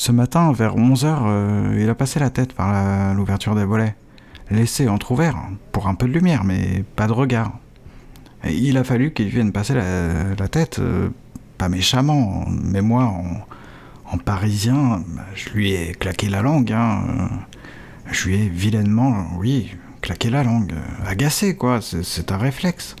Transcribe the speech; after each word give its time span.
Ce 0.00 0.12
matin, 0.12 0.50
vers 0.52 0.76
11h, 0.76 1.78
il 1.78 1.86
a 1.90 1.94
passé 1.94 2.18
la 2.20 2.30
tête 2.30 2.54
par 2.54 3.12
l'ouverture 3.12 3.54
des 3.54 3.66
volets. 3.66 3.94
Laissé 4.50 4.88
entr'ouvert, 4.88 5.36
pour 5.72 5.88
un 5.88 5.94
peu 5.94 6.08
de 6.08 6.12
lumière, 6.14 6.42
mais 6.42 6.86
pas 6.96 7.06
de 7.06 7.12
regard. 7.12 7.52
Il 8.48 8.78
a 8.78 8.82
fallu 8.82 9.12
qu'il 9.12 9.28
vienne 9.28 9.52
passer 9.52 9.74
la, 9.74 10.48
tête, 10.48 10.78
euh, 10.78 11.10
pas 11.58 11.68
méchamment, 11.68 12.46
mais 12.48 12.80
moi, 12.80 13.12
en, 14.10 14.16
parisien, 14.16 15.04
je 15.34 15.50
lui 15.50 15.72
ai 15.72 15.92
claqué 15.92 16.30
la 16.30 16.40
langue. 16.40 16.72
Hein, 16.72 17.28
je 18.10 18.28
lui 18.30 18.36
ai 18.36 18.48
vilainement, 18.48 19.26
oui, 19.36 19.76
claqué 20.00 20.30
la 20.30 20.44
langue. 20.44 20.72
Agacé, 21.04 21.56
quoi, 21.56 21.80
c'est 21.82 22.32
un 22.32 22.38
réflexe. 22.38 22.96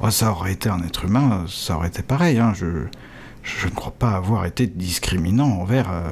Oh, 0.00 0.08
ça 0.08 0.30
aurait 0.30 0.54
été 0.54 0.70
un 0.70 0.80
être 0.80 1.04
humain, 1.04 1.44
ça 1.46 1.76
aurait 1.76 1.88
été 1.88 2.00
pareil. 2.02 2.38
Hein, 2.38 2.54
je, 2.54 2.86
ne 3.66 3.70
crois 3.74 3.92
pas 3.92 4.12
avoir 4.12 4.46
été 4.46 4.66
discriminant 4.66 5.50
envers. 5.50 5.90
Euh, 5.90 6.08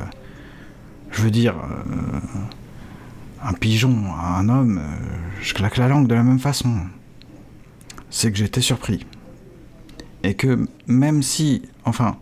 je 1.16 1.22
veux 1.22 1.30
dire. 1.30 1.54
Euh, 1.56 2.20
un 3.42 3.52
pigeon 3.52 3.94
un 4.14 4.48
homme, 4.48 4.80
je 5.40 5.54
claque 5.54 5.76
la 5.76 5.86
langue 5.86 6.08
de 6.08 6.14
la 6.14 6.24
même 6.24 6.40
façon 6.40 6.80
c'est 8.10 8.32
que 8.32 8.38
j'étais 8.38 8.60
surpris. 8.60 9.06
Et 10.22 10.34
que 10.34 10.66
même 10.86 11.22
si, 11.22 11.62
enfin, 11.84 12.16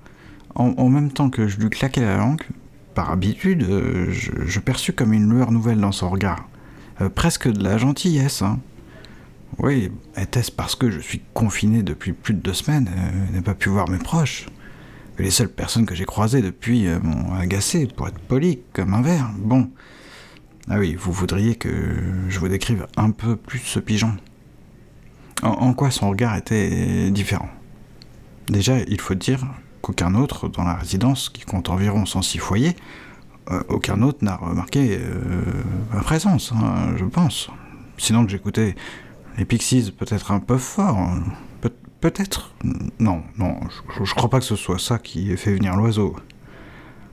en, 0.54 0.88
même 0.88 1.10
temps 1.10 1.30
que 1.30 1.46
je 1.48 1.58
lui 1.58 1.70
claquais 1.70 2.00
la 2.00 2.16
langue, 2.16 2.42
par 2.94 3.10
habitude, 3.10 3.62
euh, 3.62 4.10
je, 4.10 4.60
perçus 4.60 4.92
comme 4.92 5.12
une 5.12 5.28
lueur 5.30 5.50
nouvelle 5.50 5.80
dans 5.80 5.92
son 5.92 6.10
regard. 6.10 6.48
Euh, 7.00 7.08
presque 7.08 7.48
de 7.48 7.62
la 7.62 7.78
gentillesse. 7.78 8.42
Hein. 8.42 8.60
Oui, 9.58 9.90
était-ce 10.16 10.52
parce 10.52 10.74
que 10.74 10.90
je 10.90 11.00
suis 11.00 11.22
confiné 11.32 11.82
depuis 11.82 12.12
plus 12.12 12.34
de 12.34 12.40
deux 12.40 12.54
semaines 12.54 12.88
et 12.88 13.32
euh, 13.32 13.36
n'ai 13.36 13.42
pas 13.42 13.54
pu 13.54 13.68
voir 13.68 13.88
mes 13.88 13.98
proches? 13.98 14.46
Les 15.18 15.30
seules 15.30 15.48
personnes 15.50 15.86
que 15.86 15.94
j'ai 15.94 16.04
croisées 16.04 16.42
depuis 16.42 16.86
m'ont 17.02 17.34
agacé, 17.34 17.86
pour 17.86 18.08
être 18.08 18.18
poli, 18.18 18.60
comme 18.72 18.94
un 18.94 19.02
verre 19.02 19.30
Bon. 19.38 19.70
Ah 20.68 20.78
oui, 20.78 20.96
vous 20.98 21.12
voudriez 21.12 21.56
que 21.56 21.68
je 22.28 22.38
vous 22.38 22.48
décrive 22.48 22.86
un 22.96 23.10
peu 23.10 23.36
plus 23.36 23.60
ce 23.60 23.78
pigeon 23.78 24.16
en, 25.44 25.74
quoi 25.74 25.90
son 25.90 26.10
regard 26.10 26.36
était 26.36 27.10
différent? 27.10 27.48
Déjà, 28.48 28.78
il 28.78 29.00
faut 29.00 29.14
dire 29.14 29.40
qu'aucun 29.82 30.14
autre 30.14 30.48
dans 30.48 30.64
la 30.64 30.74
résidence, 30.74 31.28
qui 31.28 31.42
compte 31.42 31.68
environ 31.68 32.06
106 32.06 32.38
foyers, 32.38 32.76
euh, 33.50 33.62
aucun 33.68 34.00
autre 34.02 34.24
n'a 34.24 34.36
remarqué 34.36 34.98
euh, 34.98 35.22
ma 35.92 36.00
présence, 36.00 36.52
hein, 36.52 36.94
je 36.96 37.04
pense. 37.04 37.50
Sinon 37.98 38.24
que 38.24 38.30
j'écoutais 38.30 38.74
les 39.36 39.44
Pixies 39.44 39.92
peut-être 39.96 40.32
un 40.32 40.40
peu 40.40 40.56
fort. 40.56 41.10
Peut-être? 42.00 42.52
Non, 42.98 43.22
non, 43.38 43.58
je, 44.02 44.14
crois 44.14 44.28
pas 44.28 44.38
que 44.38 44.44
ce 44.44 44.56
soit 44.56 44.78
ça 44.78 44.98
qui 44.98 45.30
ait 45.32 45.36
fait 45.36 45.54
venir 45.54 45.76
l'oiseau. 45.76 46.16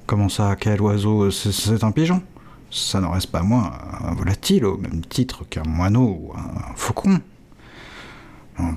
Comment 0.05 0.29
ça, 0.29 0.55
quel 0.59 0.81
oiseau 0.81 1.31
C'est 1.31 1.83
un 1.83 1.91
pigeon? 1.91 2.21
Ça 2.69 2.99
n'en 2.99 3.11
reste 3.11 3.31
pas 3.31 3.43
moins 3.43 3.71
un 4.01 4.13
volatile 4.13 4.65
au 4.65 4.77
même 4.77 5.01
titre 5.05 5.45
qu'un 5.49 5.63
moineau 5.63 6.19
ou 6.21 6.33
un 6.35 6.75
faucon. 6.75 7.19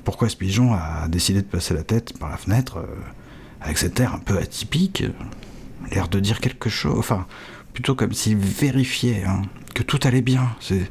Pourquoi 0.04 0.28
ce 0.28 0.36
pigeon 0.36 0.72
a 0.72 1.08
décidé 1.08 1.42
de 1.42 1.46
passer 1.46 1.74
la 1.74 1.82
tête 1.82 2.18
par 2.18 2.30
la 2.30 2.36
fenêtre 2.36 2.78
euh, 2.78 2.86
avec 3.60 3.76
cet 3.76 4.00
air 4.00 4.14
un 4.14 4.18
peu 4.18 4.38
atypique, 4.38 5.02
euh, 5.02 5.10
l'air 5.90 6.08
de 6.08 6.20
dire 6.20 6.40
quelque 6.40 6.70
chose, 6.70 6.98
enfin, 6.98 7.26
plutôt 7.72 7.94
comme 7.94 8.12
s'il 8.12 8.36
vérifiait 8.36 9.24
hein, 9.24 9.42
que 9.74 9.82
tout 9.82 10.00
allait 10.04 10.22
bien? 10.22 10.48
C'est 10.60 10.88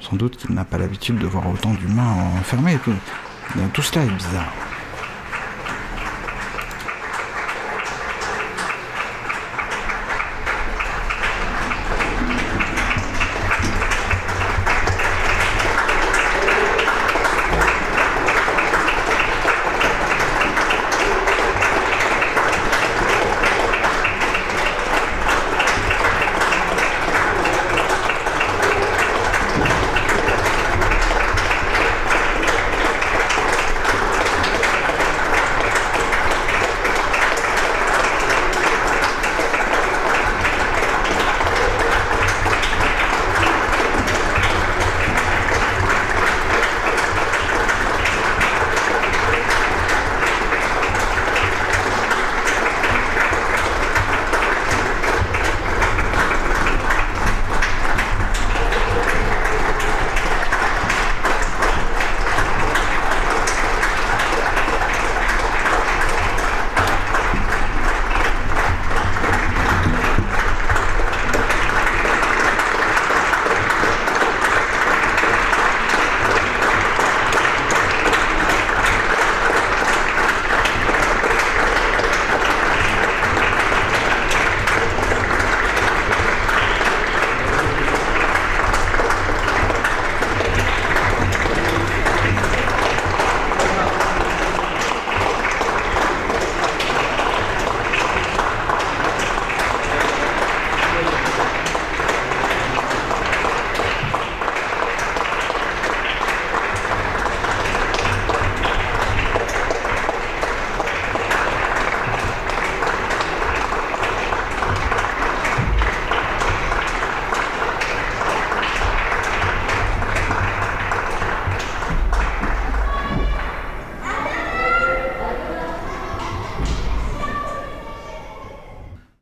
sans 0.00 0.16
doute 0.16 0.36
qu'il 0.36 0.54
n'a 0.54 0.64
pas 0.64 0.78
l'habitude 0.78 1.18
de 1.18 1.26
voir 1.26 1.48
autant 1.50 1.74
d'humains 1.74 2.14
enfermés. 2.38 2.78
Tout 3.72 3.82
cela 3.82 4.04
est 4.04 4.10
bizarre. 4.10 4.52